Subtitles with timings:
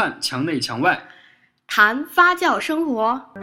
[0.00, 1.02] 看墙内墙外，
[1.66, 3.20] 谈发酵生活。
[3.34, 3.40] 大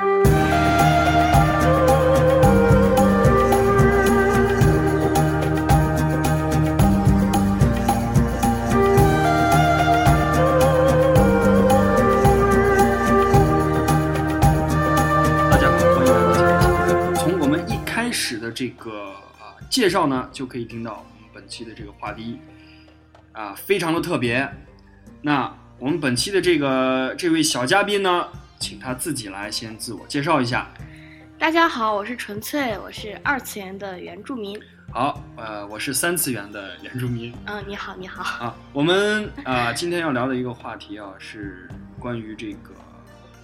[15.57, 16.87] 家好，欢迎来到今天墙外。
[17.15, 22.39] 从我们一开始的这个啊介绍呢，就可以听到我们本期的这个话题
[23.33, 24.49] 啊非常的特别。
[25.21, 28.27] 那我们本期的这个这位小嘉宾呢，
[28.59, 30.71] 请他自己来先自我介绍一下。
[31.37, 34.57] 大家好，我是纯粹，我是二次元的原住民。
[34.93, 38.45] 好，呃，我是三次元的原住民嗯，你好，你好。
[38.45, 38.55] 啊。
[38.71, 41.69] 我们啊、今天要聊的一个话题啊，是
[41.99, 42.73] 关于这个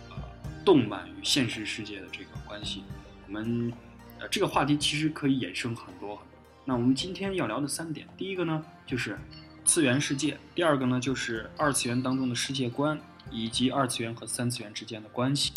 [0.10, 0.16] 呃
[0.64, 2.86] 动漫与现实世界的这个关系。
[3.28, 3.74] 我们
[4.20, 6.28] 呃这个话题其实可以衍生很多很多。
[6.64, 9.18] 那我们今天要聊的三点，第一个呢就是
[9.64, 15.52] 次元世界，第二个呢就是二次元当中的世界观，以及二次元和三次元之间的关系。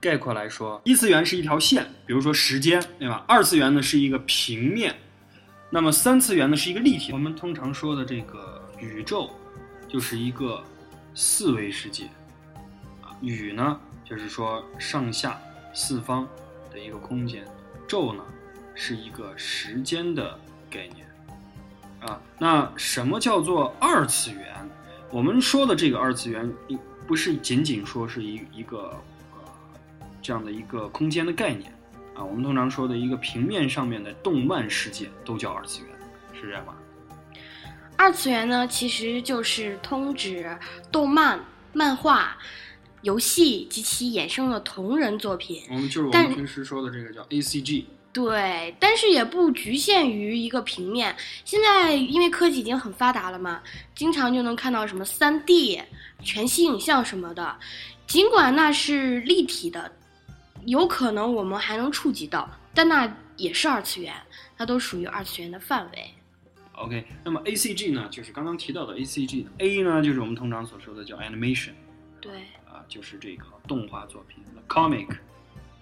[0.00, 3.24] 概括来说，一次元是一条线，比如说时间，对吧？
[3.26, 4.94] 二次元呢是一个平面，
[5.70, 7.12] 那么三次元呢是一个立体。
[7.12, 9.30] 我们通常说的这个宇宙，
[9.88, 10.62] 就是一个
[11.14, 12.04] 四维世界，
[13.02, 15.40] 啊，宇呢就是说上下
[15.74, 16.28] 四方
[16.70, 17.44] 的一个空间，
[17.88, 18.22] 宙呢
[18.74, 20.38] 是一个时间的
[20.70, 21.06] 概念，
[22.00, 24.42] 啊，那什么叫做二次元？
[25.10, 26.52] 我们说的这个二次元，
[27.06, 28.90] 不是仅仅说是一一个
[29.34, 29.52] 呃
[30.20, 31.72] 这样的一个空间的概念。
[32.14, 35.90] 啊，我们通常说的一个平面上面的动漫世界都叫二次元，
[36.32, 36.74] 是这样吗？
[37.96, 40.58] 二次元呢，其实就是通指
[40.90, 41.38] 动漫、
[41.72, 42.36] 漫画、
[43.02, 45.62] 游戏及其衍生的同人作品。
[45.70, 47.86] 我们就是我们平时说的这个叫 A C G，
[48.16, 51.14] 对，但是也不局限于一个平面。
[51.44, 53.62] 现在因为科技已经很发达了嘛，
[53.94, 55.78] 经常就能看到什么三 D、
[56.22, 57.54] 全息影像什么的。
[58.06, 59.92] 尽管那是立体的，
[60.64, 64.14] 有可能我们还能触及到，但那也是二次元，
[64.56, 66.10] 它都属于二次元的范围。
[66.72, 71.72] OK，那么 A C G 呢，就是刚刚提到的 A C G 呢 A 呢，就是我们通常所说的叫 animation
[72.18, 72.32] 对，
[72.64, 75.06] 啊，就是这个动画作品的 comic，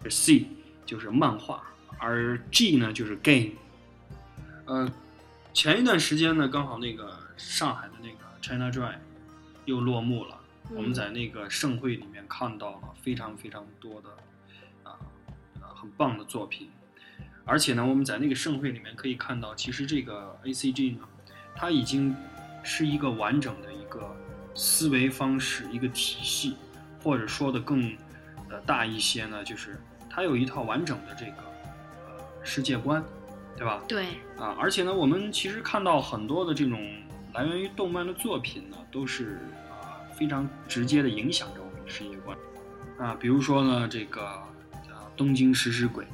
[0.02, 0.44] 而 C
[0.84, 1.62] 就是漫画，
[1.98, 3.52] 而 G 呢就是 game。
[4.66, 4.90] 呃，
[5.52, 8.94] 前一段时间呢，刚好那个上海的那个 China Joy
[9.64, 10.38] 又落幕了。
[10.70, 14.08] 我们在那个盛会里面看到了非常非常多的
[14.82, 14.96] 啊
[15.60, 16.70] 呃很棒的作品，
[17.44, 21.00] 而且呢，我们在那个盛会里面可以看到，其实这个 A C G 呢，
[21.54, 22.16] 它已经
[22.62, 24.16] 是一个完整的一个
[24.54, 26.56] 思维方式，一个体系，
[27.02, 27.94] 或者说的更
[28.48, 29.78] 呃大一些呢，就是
[30.08, 31.53] 它有一套完整的这个呃
[32.44, 33.02] 世界观，
[33.56, 33.82] 对吧？
[33.88, 34.04] 对，
[34.38, 36.78] 啊，而且呢，我们其实看到很多的这种
[37.32, 39.40] 来源于动漫的作品呢，都是
[39.70, 42.36] 啊非常直接的影响着我们的世界观
[42.98, 44.44] 啊，比如说呢，这个啊
[45.16, 46.04] 《东京食尸鬼》，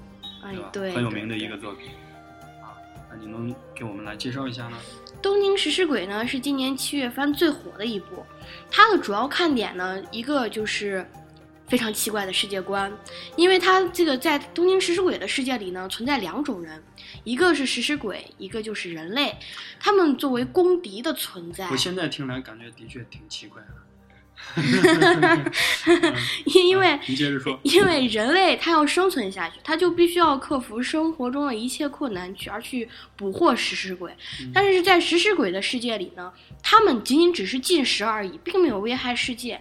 [0.43, 1.91] 对吧？，哎对，很有名的一个作品
[2.63, 2.79] 啊，
[3.11, 4.77] 那你能给我们来介绍一下呢？
[5.21, 8.25] 东京食尸鬼呢是今年七月番最火的一部，
[8.71, 11.07] 它的主要看点呢，一个就是
[11.71, 12.93] 非常奇怪的世界观，
[13.37, 16.83] 因为他这个在东京食尸鬼的世界里呢，存在两种人，
[17.23, 19.37] 一个是食尸鬼，一个就是人类，
[19.79, 23.69] 他们作为公敌的存在我，现在听来感觉的确挺奇怪的。
[26.47, 27.59] 因 因为啊你接着说。
[27.63, 34.13] 因为人类他要生存下去，他就必须要克服生活中的一切困难，去而去捕获食尸鬼。
[34.41, 39.61] 嗯但是在食尸鬼的世界里呢，他们仅仅只是进食而已，并没有危害世界。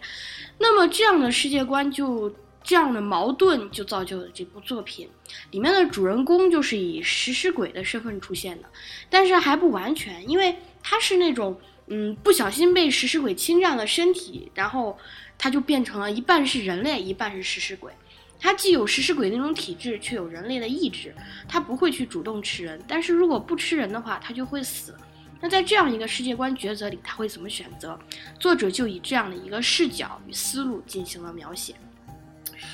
[0.58, 5.08] 那么这样的世界观就这样的矛盾就造就了这部作品。
[5.52, 8.68] 里面的主人公就是以食尸鬼的身份出现的，
[9.10, 14.98] 但是还不完全，因为他是那种嗯不小心被食尸鬼侵占了身体，然后
[15.38, 17.92] 他就变成了一半是人类，一半是食尸鬼。
[18.40, 21.14] 他既有食尸鬼那种体质，却有人类的意志。
[21.48, 24.96] 他不会去主动吃人，但是如果不吃人的话，他就会死。
[25.42, 28.00] 那在这样一个世界观抉择里，他会怎么选择？
[28.40, 31.76] 作者就以这样的一个视角与思路进行了描写。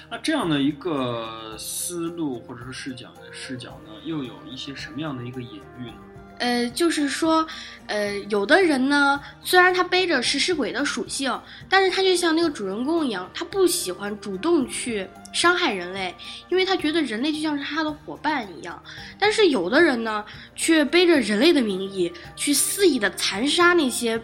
[0.10, 5.98] 那这样的一个思路或者说视角的视角呢，又有一些什么样的一个隐喻呢？
[6.38, 7.48] 呃，就是说，
[7.88, 11.40] 呃，有的人呢，虽然他背着食尸鬼的属性，
[11.70, 16.14] 但是他就像那个主人公一样，他不喜欢主动去伤害人类，
[16.50, 18.82] 因为他觉得人类就像是他的伙伴一样。
[19.18, 20.24] 但是有的人呢，
[20.56, 24.22] 却背着人类的名义去肆意的残杀那些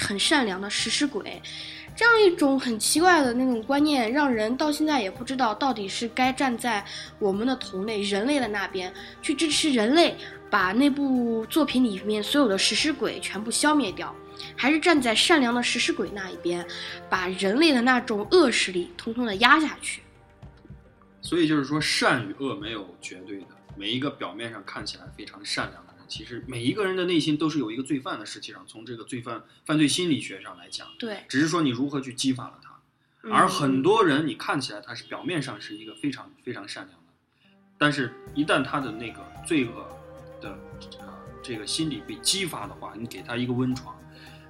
[0.00, 1.40] 很善良的食尸鬼。
[1.94, 6.82] 这样一种很奇怪的那种观念，让人到现在也不知道到底是该站在
[7.18, 10.16] 我们的同类人类的那边去支持人类，
[10.52, 14.14] 把那部作品里面所有的食尸鬼全部消灭掉，
[14.54, 16.62] 还是站在善良的食尸鬼那一边，
[17.08, 20.02] 把人类的那种恶势力通通的压下去。
[21.22, 23.46] 所以就是说，善与恶没有绝对的。
[23.78, 28.26] 每一个表面上看起来非常善良的人，其实每一个人的内心都是有一个罪犯的。
[28.26, 32.68] 实际上，从这个罪犯犯罪心理学上来讲，对，只是说你如何去激发了他。
[33.22, 39.88] 嗯而很多人，你看起来他是表面上是一个非常非常善良的，但是一旦他的那个罪恶
[40.42, 40.50] 的
[41.00, 43.96] 啊、这个心理被激发的话，你给他一个温床，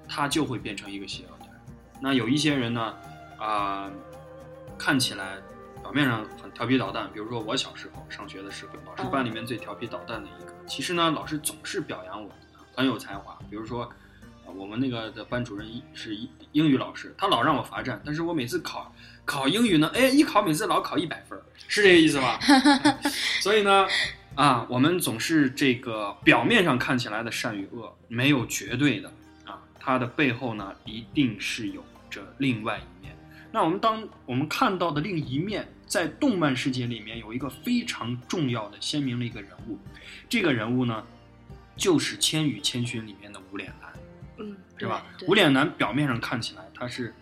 [0.09, 1.55] 他就会变成一个邪恶的人。
[2.01, 2.95] 那有一些人呢，
[3.39, 3.89] 啊、
[4.77, 5.37] 看起来
[5.83, 10.53] 表面上很调皮捣蛋，比如说我小时候上学的时候，老师班里面最调皮捣蛋的一个。
[10.67, 12.31] 其实呢，老师总是表扬我
[12.75, 13.85] 很有才华，比如说。
[13.85, 18.93] 啊我们那个的班主任一是英英语老师，他老让我罚站，但是我每次考
[19.25, 22.39] 考英语呢，哎，一考每次老考一百分儿，是这个意思吧？
[23.41, 23.87] 所以呢，
[24.35, 29.13] 啊，我们总是这个表面上看起来的善与恶没有绝对的
[29.45, 33.15] 啊，它的背后呢一定是有着另外一面。
[33.53, 39.79] 那我们当我们看到的另一面，在动漫世界里面有一个非常重要的鲜明的一个人物，
[40.29, 41.05] 这个人物呢
[41.77, 43.93] 就是《千与千寻》里面的无脸男。
[44.39, 45.05] 嗯，是吧？
[45.29, 47.15] 无脸男表面上看起来他是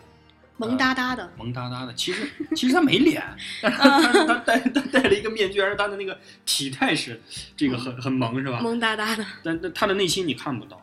[0.60, 3.22] 萌哒哒的，萌哒哒的，其实其实他没脸，
[3.62, 3.78] 但是
[4.26, 7.18] 他 戴他戴了一个面具，而他的那个体态是
[7.56, 8.60] 这个很很萌，是吧？
[8.60, 10.82] 萌哒哒的，但但他的内心你看不到啊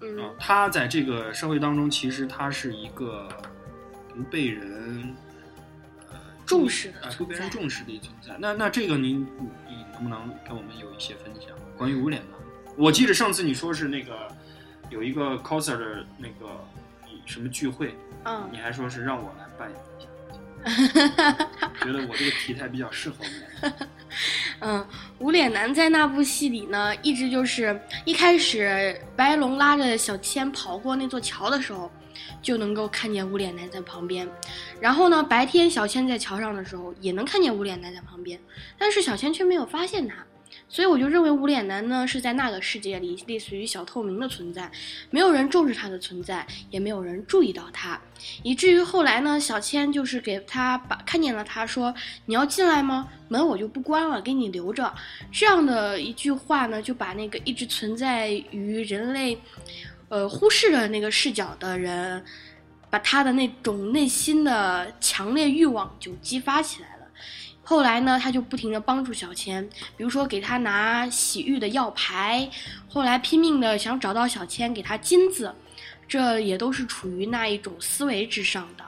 [0.00, 3.28] 嗯，他在这个社会当中，其实他是一个
[4.14, 5.12] 不被人
[6.10, 8.36] 呃重视的啊，不被人重视的一存在。
[8.38, 12.38] 那那这个您你你能不能跟我们有一些分享关于无脸男？
[12.76, 14.28] 我记得上次你说是那个
[14.88, 16.62] 有一个 coser 的那个
[17.26, 17.94] 什么聚会，
[18.24, 21.32] 嗯你还说是让我来扮演一下，
[21.84, 23.16] 觉得我这个体态比较适合
[23.62, 23.70] 我。
[24.60, 24.86] 嗯，
[25.18, 31.90] 无脸男在那部戏里呢，一直就是一开始白龙拉着小千跑过那座桥的时候，
[32.40, 34.26] 就能够看见无脸男在旁边。
[34.80, 38.40] 然后呢，白天小千在桥上的时候也能看见无脸男在旁边，
[38.78, 40.16] 但是小千却没有发现他。
[40.68, 44.70] 所以我就认为无脸男呢是在那个世界里类似于小透明的存在，
[45.10, 48.00] 没有人重视他的存在，也没有人注意到他，
[48.42, 51.94] 以至于后来呢，小千就是给他把看见了他说
[52.26, 53.08] 你要进来吗？
[53.28, 54.92] 门我就不关了，给你留着。
[55.32, 59.38] 这样的一句话呢，就把那个一直存在于人类，
[60.08, 62.24] 呃忽视的那个视角的人，
[62.90, 66.95] 把他的那种内心的强烈欲望就激发起来。
[67.68, 72.48] 后来呢，他就不停的帮助小千，比如说给他拿洗浴的药牌，
[72.88, 75.52] 后来拼命的想找到小千给他金子，
[76.06, 78.84] 这也都是处于那一种思维之上的。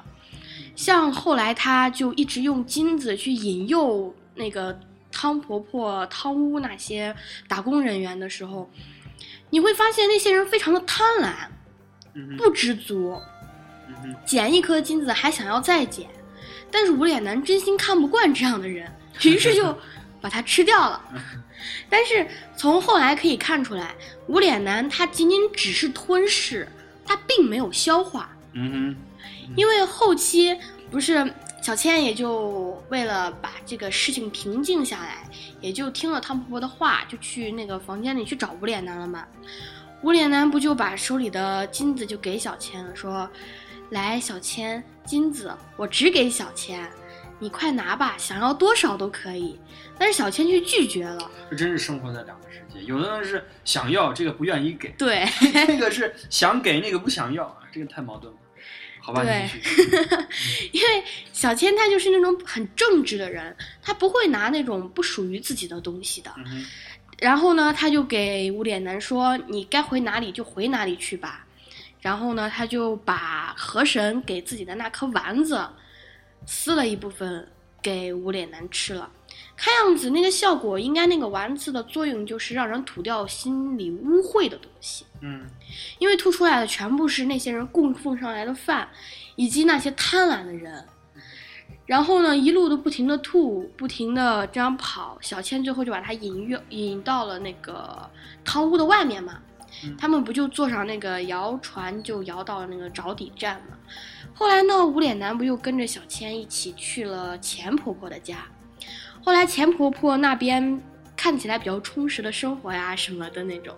[0.77, 4.79] 像后来他就一直用金子去引诱那个
[5.11, 7.13] 汤婆婆、汤屋那些
[7.49, 8.71] 打工人员的时候，
[9.51, 13.21] 你会发现那些人非常的贪婪，不知足，
[14.25, 16.09] 捡一颗金子还想要再捡。
[16.71, 18.91] 但是无脸男真心看不惯这样的人，
[19.23, 19.77] 于是就
[20.21, 21.03] 把他吃掉了。
[21.91, 22.27] 但是
[22.57, 23.95] 从后来可以看出来，
[24.27, 26.69] 无脸男他仅仅只是吞噬，
[27.05, 28.31] 他并没有消化。
[28.53, 30.57] 嗯哼，因为后期
[30.91, 35.29] 不是小千也就为了把这个事情平静下来，
[35.61, 39.27] 也就听了汤婆婆的话，就去那个房间里去找无脸男了嘛。
[40.03, 43.29] 无脸男不就把手里的金子就给小千了，说
[43.91, 46.87] ：“来，小千，金子我只给小千，
[47.39, 49.59] 你快拿吧，想要多少都可以。”
[49.99, 51.31] 但是小千却拒绝了。
[51.51, 55.27] 这真是生活在两个世界，有的人是想要这个不愿意给，对，
[55.67, 58.39] 那个是想给那个不想要，啊这个太矛盾了。
[59.01, 59.49] 好吧，对。
[60.71, 61.03] 因为
[61.33, 66.31] 小千他就是那种很正直的人，他不会拿那种不属于自己的东西的。
[66.37, 66.65] 嗯，
[67.19, 71.47] 然后呢，他就给无脸男说：“你该回哪里就回哪里去吧。”
[72.01, 75.69] 然后呢，他就把河神给自己的那颗丸子
[76.47, 77.49] 撕了一部分
[77.83, 79.11] 给无脸男吃了。
[79.57, 85.45] 看样子那个效果，应该那个丸子的作用就是让人吐掉心里污秽的东西，嗯
[85.99, 88.89] 因为吐出来的全部是那些人供奉上来的饭，
[89.35, 90.85] 以及那些贪婪的人。
[91.87, 98.09] 然后呢，一路都不停的吐，不停的这样跑，小千最后就把他引约引到了那个
[98.45, 99.41] 汤屋的外面嘛。
[99.85, 103.77] 嗯他们不就坐上那个摇船，就摇到了那个着底站嘛。
[104.35, 108.47] 后来呢，无脸男不又跟着小千一起去了钱婆婆的家。
[109.25, 110.81] 后来钱婆婆那边
[111.17, 113.75] 看起来比较充实的生活呀什么的那种，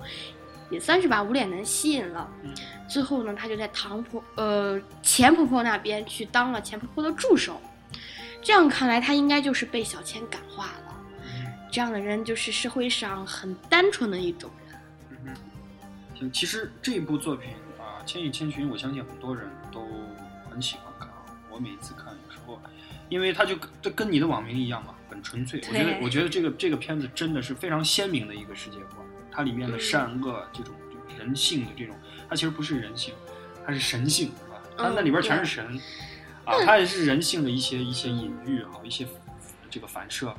[0.71, 2.29] 也算是把无脸男吸引了。
[2.43, 2.55] 嗯
[2.89, 7.61] 最后呢，他就在唐婆呃钱婆婆那边去当了钱婆婆的助手。
[8.43, 10.97] 这样看来，他应该就是被小千感化了。
[11.25, 14.51] 嗯这样的人就是社会上很单纯的一种
[16.29, 19.87] 其实这部作品啊，《千与千寻》，我相信很多人都
[20.51, 21.25] 很喜欢看啊。
[21.49, 22.61] 我每次看，有时候，
[23.09, 25.61] 因为它就跟跟你的网名一样嘛，很纯粹。
[25.69, 30.75] 我觉得，我觉得这个这个片子真的是非常鲜明的一个世界观，它里面的嗯善恶这种
[31.19, 31.97] 人性的这种，
[32.29, 33.15] 它其实不是人性，
[33.67, 34.61] 它是神性，是吧？
[34.77, 35.81] 它嗯那里边全是对神，
[36.45, 39.07] 啊，它也是人性的一些一些隐喻啊，一些
[39.71, 40.35] 这个反射。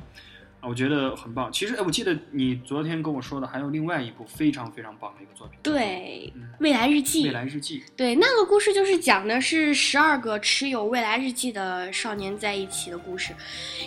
[0.62, 1.50] 啊，我觉得很棒。
[1.52, 7.80] 其实，哎，我记得你昨天跟我说的，还有另外一部非常非常棒的一个作品，对，嗯《未来日记》未来日记》。
[7.96, 13.34] 对，那个故事就是讲的是十二个持有未来日记的少年在一起的故事，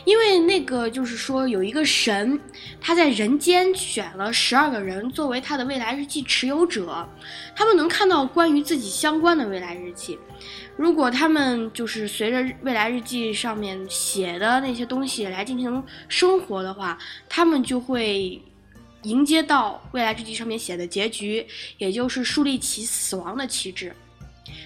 [0.04, 2.38] 因为那个就是说有一个神，
[2.82, 7.08] 他在人间选了十二个人作为他的未来日记持有者，
[7.56, 10.20] 他们能看到关于自己相关的未来日记。
[10.78, 16.98] 如果他们就是随着未来日记上面写的那些东西来进行生活的话，
[17.30, 18.42] 他们就会
[19.04, 21.46] 迎接到未来日记上面写的结局，
[21.78, 23.94] 也就是树立起死亡的旗帜。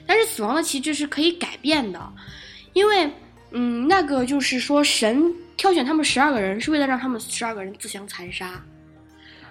[0.06, 2.14] 但是死亡的旗帜是可以改变的，
[2.74, 3.10] 因为，
[3.52, 8.48] 嗯，那个就是说神挑选他们十二个人，是为了让他们十二个人自相残杀。
[8.48, 8.66] 啊，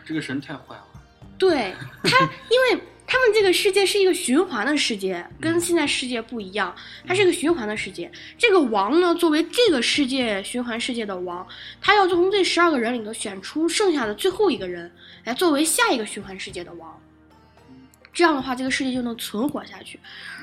[0.04, 0.84] 这个神太坏了。
[1.38, 8.12] 对他，因为他们这个世界是一个循环的世界，跟现在世界不一样，它是一个循环的世界。
[8.36, 11.48] 这个王呢，作为这个世界循环世界的王，
[11.80, 14.92] 他要从这十二个人里头选出剩下的最后一个人，
[15.24, 17.00] 来作为下一个循环世界的王。
[18.12, 19.98] 这样的话，这个世界就能存活下去。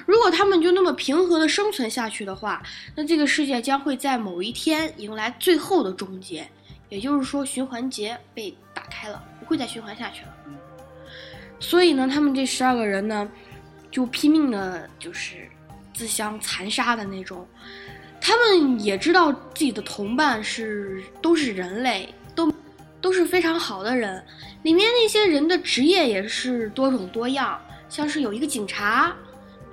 [0.07, 2.63] 如果他们就那么平和的生存下去的话，
[2.95, 6.49] 那这个世界将会在某一天迎来最后的终结，
[6.89, 10.33] 也就是说，循环节被打开了，不会再循环下去了。
[11.67, 13.27] 所以呢，他们这十二个人呢，
[13.89, 15.49] 就拼命的，就是
[15.95, 17.47] 自相残杀的那种。
[18.21, 22.53] 他们也知道自己的同伴是都是人类，都
[23.01, 24.23] 都是非常好的人。
[24.61, 29.11] 里面那些人的职业也是多种多样，像是有一个警察，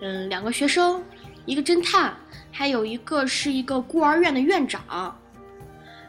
[0.01, 1.03] 嗯，两个学生，
[1.45, 2.17] 一个侦探，
[2.51, 5.15] 还有一个是一个孤儿院的院长，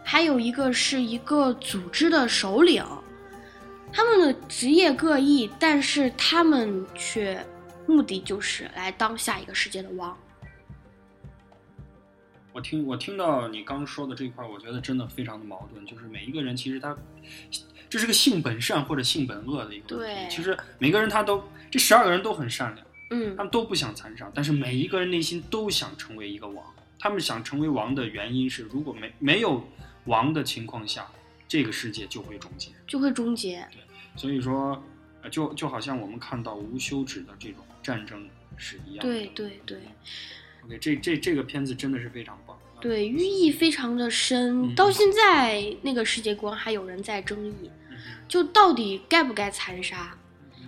[0.02, 2.82] 还有一个是一个组织的首领。
[3.94, 7.46] 他们的职业各异，但是他们却
[7.86, 10.18] 目的就是来当下一个世界的王。
[12.52, 16.98] 我听我听到你刚说的这一块，我觉得真的非常的矛盾，就是每一个人其实他，
[17.88, 20.36] 这是个性本善或者性本恶的一个问题。
[20.36, 26.66] 其实每个人他都这十二个人都很善良，嗯他们都不想残杀，但是每一个人内心都想成为一个王。
[27.00, 29.64] 他们想成为王的原因是，如果没没有
[30.06, 31.06] 王的情况下，
[31.54, 32.72] 这个世界就会终结。
[32.88, 33.64] 就会终结。
[33.72, 33.80] 对
[34.16, 34.84] 所以说，
[35.22, 39.14] 呃就就好像我们看到无休止的这种战争是一样的。
[39.14, 39.78] 对对对
[40.66, 42.58] OK，这这这个片子真的是非常棒。
[42.58, 50.18] 啊，对，寓意非常的深，嗯到现在那个世界观还有人在争议，嗯就到底该不该残杀？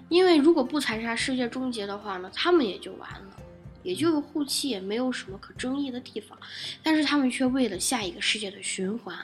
[0.07, 3.35] 因为如果不残杀，世界终结的话呢，他们也就完了，
[3.81, 6.37] 也就后期也没有什么可争议的地方。
[6.83, 9.17] 但是他们却为了下一个世界的循环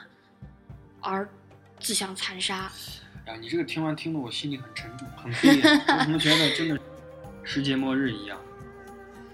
[1.00, 1.28] 而
[1.82, 2.70] 自相残杀。
[3.26, 5.98] 啊，你这个听完听得我心里很沉重，很悲啊！
[5.98, 6.78] 我怎么觉得真的
[7.44, 8.38] 世界末日一样？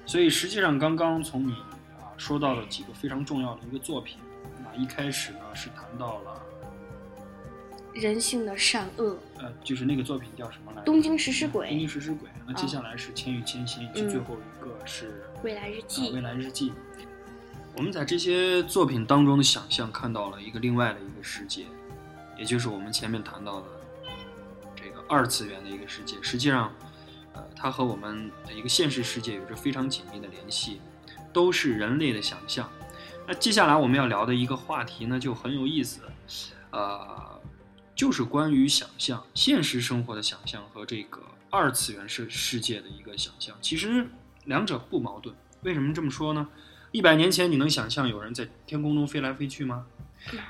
[0.05, 1.53] 所以实际上刚刚从你
[1.99, 4.19] 啊说到了几个非常重要的一个作品，
[4.65, 6.43] 啊，一开始呢是谈到了
[7.95, 10.85] 人性的善恶，呃，就是那个作品叫什么来着？
[10.85, 12.29] 东京食尸鬼东京食尸鬼。
[12.47, 16.73] 那接下来是《千与千寻》，是嗯最后一个是未来日啊记未来日记。
[17.77, 21.65] 我们在这些作品当中的想象看到了一个另外的一个世界，
[22.39, 23.67] 也就是我们前面谈到的
[24.77, 26.17] 这个二次元的一个世界。
[26.23, 26.73] 实际上，
[27.35, 30.81] 呃，它和我们的一个现实世界有着非常紧密的联系，
[31.33, 32.71] 都是人类的想象。
[33.27, 36.01] 那接下来我们要聊的一个话题呢，就很有意思，
[36.71, 37.41] 呃，
[37.95, 43.55] 就是关于想象、现实生活的想象和这个二次元世世界的一个想象。
[43.61, 44.09] 其实
[44.45, 45.35] 两者不矛盾。
[45.63, 46.49] 为什么这么说呢？
[46.93, 49.85] 一百年前你能想象有人在天空中飞来飞去吗？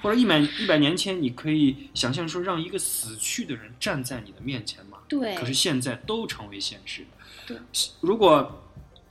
[0.02, 4.98] 或者一百一百年前你可以想象说让一个死去的人站在你的面前吗？
[5.08, 7.04] 对，可是现在都成为现实。
[7.46, 7.56] 对，
[8.00, 8.64] 如果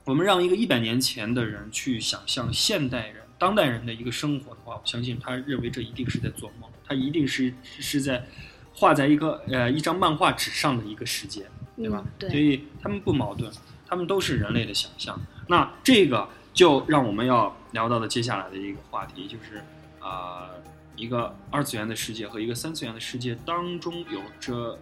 [0.03, 8.25] 我们让一个一百年前的人去想象现代人、当代人的一个生活的话，我相信他认为这一定是在做梦，他一定是是在
[8.73, 11.45] 画在一个呃一张漫画纸上的一个世界，
[11.75, 12.03] 对吧？
[12.05, 13.51] 嗯对所以他们不矛盾，
[13.87, 15.19] 他们都是人类的想象。
[15.47, 19.63] 那这个就让我们要聊到的接下来的一个话题，就是
[19.99, 20.63] 啊、呃
[20.95, 24.77] 一个二次元的世界和一个三次元的世界当中有着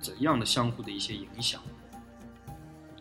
[0.00, 1.60] 怎样的相互的一些影响。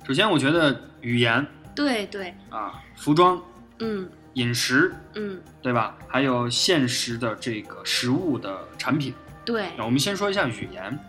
[0.07, 1.45] 首先，我觉得语言
[1.75, 3.41] 对对，啊、服装、
[3.79, 5.97] 嗯饮食，嗯，对吧？
[6.07, 9.13] 还有现实的这个食物的产品。
[9.43, 10.99] 对那，我们先说一下语言。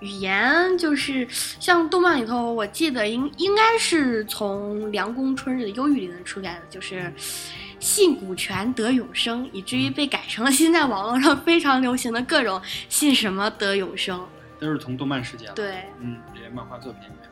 [0.00, 7.10] 语言就是像动漫里头，我记得应应该是从凉宫春日的《忧郁》里面出来的，就是
[7.84, 14.26] 信股权得永生，以至于被改成了现在网络上非常流行的各种信什么得永生。
[14.58, 15.50] 都是从动漫世界。
[15.54, 17.30] 对，嗯，这些漫画作品里面。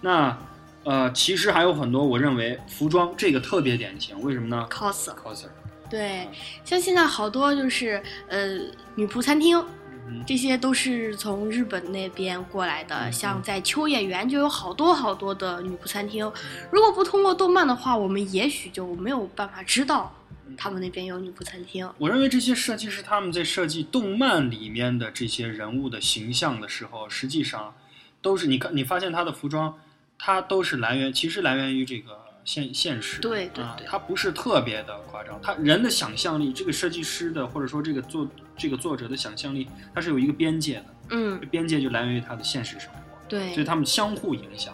[0.00, 0.36] 那
[0.82, 5.10] 呃，其实还有很多，我认为服装这个特别典型，为什么呢 cos。
[5.14, 5.46] ？coser。
[5.88, 6.28] 对，
[6.64, 8.58] 像现在好多就是呃
[8.96, 9.64] 女仆餐厅，
[10.08, 12.96] 嗯这些都是从日本那边过来的。
[13.08, 16.30] 嗯像在秋叶原就有好多好多的女仆餐厅，
[16.70, 20.14] 如果不通过动漫的话，我们也许就没有办法知道
[20.46, 21.88] 嗯他们那边有女仆餐厅。
[21.98, 27.74] 我认为这些设计师他们在设计动漫里面的这些人物的形象的时候，实际上
[28.20, 29.74] 都是你看你发现他的服装，
[30.18, 33.18] 它都是来源其实来源于这个现现实。
[33.18, 38.26] 啊对对对，它不是特别的夸张，他人的想象力，这个设计师的或者说这个作
[38.56, 43.64] 这个作者的想象力，它是有一个边界的，嗯，边界就来源于他的现实生活，对所以。
[43.64, 44.72] 他们相互影响。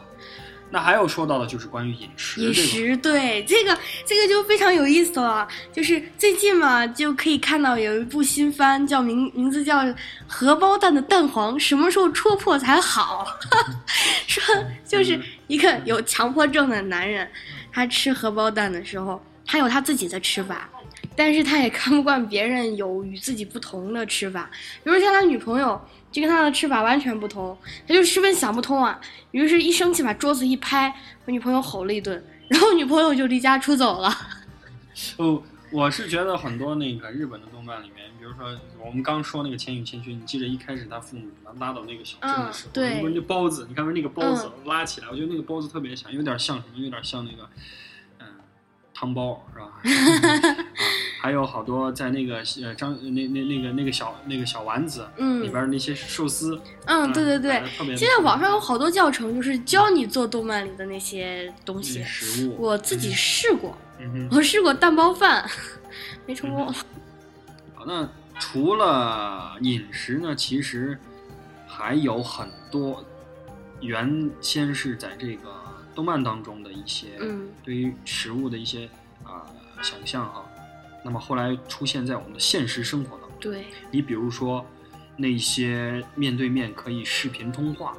[0.71, 9.81] 那还有说到的就是关于饮食，饮食对这个这个就非常有意思了，就是最近嘛就可以看到有一部新番，叫名名字叫
[10.27, 13.25] 《荷包蛋的蛋黄什么时候戳破才好》，
[14.27, 14.43] 说
[14.85, 17.31] 就是一个有强迫症的男人，
[17.75, 20.71] 他吃荷包蛋的时候，他有他自己的吃法。
[21.17, 24.51] 但是他也看不惯别人有与自己不同的吃法，
[24.83, 29.01] 比如像他女朋友就跟他的吃法完全不同，他就十分想不通啊。
[29.31, 30.93] 于是，一生气把桌子一拍，
[31.25, 34.13] 我女朋友吼了一顿，然后女朋友就离家出走了。
[35.71, 41.29] 我是觉得很多那个日本的动漫里面，比如说我们刚说那个《千与千寻》，你记得一开始他父母
[41.59, 42.97] 拉到那个小镇的时候，嗯对。
[42.97, 46.83] 你闻着包子，你看闻那个包子拉起来，我觉得那个包子特别像，有点像什么？
[46.83, 47.49] 有点像那个，
[48.21, 48.27] 嗯，
[48.95, 49.67] 汤包是吧？
[49.67, 50.65] 啊，
[51.21, 55.43] 还有好多在那个呃张那那那个那个小那个小丸子嗯。
[55.43, 57.63] 里嗯边那些寿司，嗯，对对对。
[57.97, 62.03] 现在网上有好多教程，就是教你做动漫里的那些东西。
[62.05, 63.77] 食物，我自己试过，
[64.31, 65.49] 我试过蛋包饭，
[66.27, 66.73] 没成功。
[67.75, 68.09] 好，那
[68.39, 70.99] 除了饮食呢，其实
[71.67, 73.05] 还有很多
[73.81, 75.51] 原先是在这个
[75.95, 77.49] 动漫当中的一些嗯。
[77.63, 78.89] 对于食物的一些
[79.23, 79.47] 啊、
[79.83, 80.45] 想象哈，
[81.05, 83.39] 那么后来出现在我们的现实生活当中。
[83.41, 84.65] 对，你比如说
[85.17, 87.97] 那些面对面可以视频通话，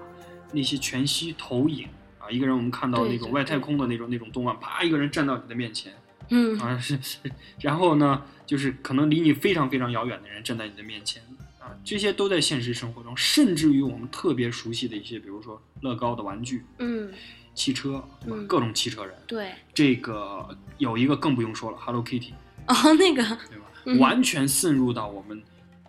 [0.52, 1.88] 那些全息投影
[2.26, 5.94] 啊，一个人我们看到那种外太空的那种那种动漫，啪，一个人站到你的面前。
[6.30, 7.20] 嗯啊是，是
[7.62, 11.22] 然后呢，就是可能离你非常非常遥远的人站在你的面前
[11.60, 17.14] 啊，这些都在现实生活中，甚至于我们特别熟悉的一些，比如说乐高的玩具、嗯，
[17.54, 18.38] 汽车，对吧？
[18.40, 19.52] 嗯各种汽车人，对。
[19.72, 22.32] 这个有一个更不用说了，Hello Kitty，
[22.68, 23.66] 哦，那个，对吧？
[23.86, 25.40] 嗯完全渗入到我们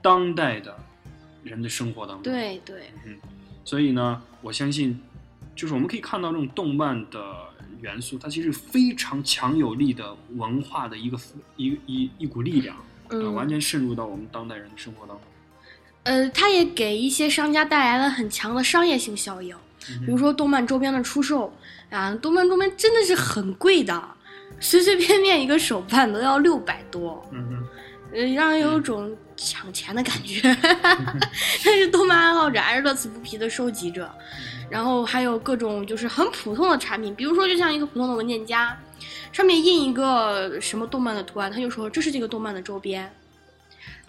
[0.03, 0.77] 当代的
[1.43, 3.17] 人的生活当中。，对对，嗯，
[3.65, 5.01] 所以呢，我相信，
[5.57, 7.19] 就是我们可以看到这种动漫的
[7.81, 11.19] 元素，它其实非常强有力的文化的一个
[11.57, 12.77] 一一一股力量，
[13.35, 15.21] 完全渗入到我们当代人的生活当中。
[16.05, 19.57] 呃，它也给一些商家带来了很强的商业性效应。
[19.89, 21.53] 嗯比如说动漫周边的出售
[21.91, 24.03] 啊，动漫周边真的是很贵的，
[24.59, 27.65] 随随便便一个手办都要六百多，嗯嗯，
[28.13, 30.41] 呃，让人有种抢钱的感觉。
[31.65, 34.11] 但是动漫爱好者还是乐此不疲的收集者，
[34.69, 38.77] 然后还有各种就是很普通的产品，比如说就像一个普通的文件夹，
[39.33, 43.13] 上面印一个什么动漫的图案，他就说这是这个动漫的周边。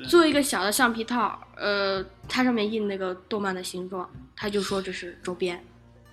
[0.08, 5.64] 做一个小的橡皮套，呃，它上面印那个动漫的形状，他就说这是周边。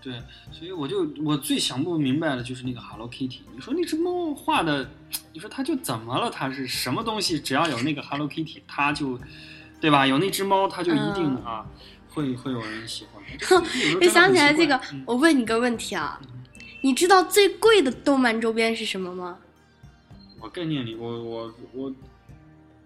[0.00, 3.40] 对，所以我就我最想不明白的就是那个 Hello Kitty。
[3.54, 4.90] 你说那只猫画的，
[5.34, 6.30] 你说它就怎么了？
[6.30, 7.38] 它是什么东西？
[7.38, 9.18] 只要有那个 Hello Kitty，它就，
[9.80, 10.06] 对吧？
[10.06, 11.66] 有那只猫，它就一定、嗯啊，
[12.14, 13.56] 会会有人喜欢它。
[14.00, 16.20] 我想起来这个，嗯、我问你个问题啊，
[16.82, 19.38] 你知道最贵的动漫周边是什么吗？
[20.40, 21.92] 我概念里，我我我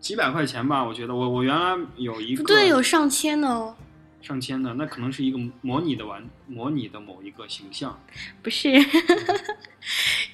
[0.01, 3.77] 几百块钱吧，我觉得我我原来有一个不对，有上千的哦。
[4.21, 7.99] 上千的，那可能是一个模拟的玩模拟的某一个形象
[8.43, 8.81] 不是，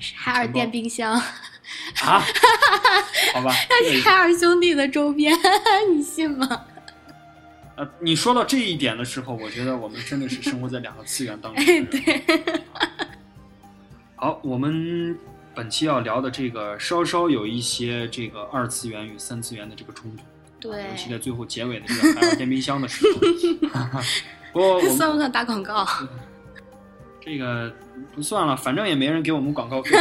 [0.00, 1.22] 是 海尔电冰箱，啊，
[3.34, 5.32] 好吧， 那是海尔兄弟的周边，
[5.94, 6.66] 你信吗？
[7.76, 11.64] 呃，你说到这一点的时候，我觉得我们真的是生活在两个次元当中。
[11.64, 12.22] 哎， 对，
[14.14, 15.18] 好，我们
[15.54, 20.22] 本期要聊的这个稍稍有一些这个二次元与三次元的这个冲突，
[20.60, 23.20] 对尤其在最后结尾的这个海尔电冰箱的时候。
[24.52, 25.84] 不过我们算不算打广告？
[27.20, 27.72] 这个
[28.14, 29.96] 不算了，反正也没人给我们广告费，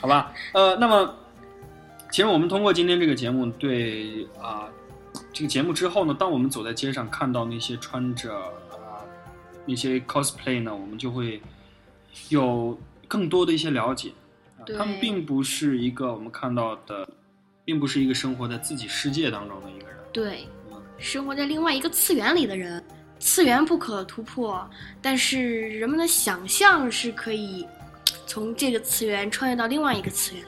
[0.00, 0.32] 好吧？
[0.52, 1.14] 呃，那么
[2.10, 4.68] 其实我们通过今天这个节目对啊、
[5.34, 8.32] 这个节目之后呢，当我们走在街上看到那些穿着
[8.70, 9.02] 啊，
[9.66, 11.42] 那些 cosplay 呢，我们就会
[12.28, 14.12] 有更多的一些了解。
[14.78, 17.06] 他们并不是一个我们看到的，
[17.64, 19.96] 并不是一个生活在自己世界当中的一个人。
[20.12, 22.82] 对，嗯生活在另外一个次元里的人，
[23.18, 24.64] 次元不可突破，
[25.02, 27.66] 但是人们的想象是可以
[28.24, 30.44] 从这个次元穿越到另外一个次元。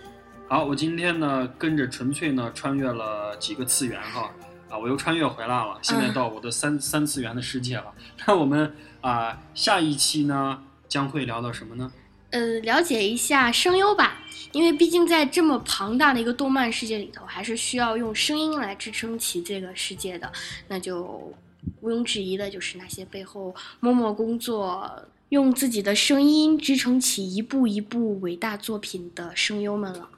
[0.48, 4.30] 好，我今天呢跟着纯粹呢穿越了几个次元哈，
[4.68, 7.92] 啊，我又穿越回来了，现在嗯到我的三、三次元的世界了。
[8.26, 11.92] 那我们啊、下一期呢将会聊到什么呢？
[12.30, 20.30] 呃，了解一下声优吧，因为毕竟在这么庞大的一个动漫世界里头，还是需要用声音来支撑起这个世界的。
[20.66, 21.32] 那就
[21.80, 30.08] 毋庸置疑的就是那些背后默默工作，用自己的声音支撑起一部一部伟大作品的声优们了。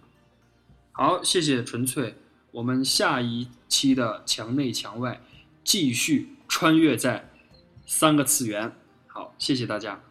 [0.92, 2.14] 好，谢谢纯粹。
[2.50, 5.20] 我们下一期的墙内墙外
[5.62, 7.30] 继续穿越在
[7.86, 8.72] 三个次元。
[9.06, 10.07] 好，谢谢大家。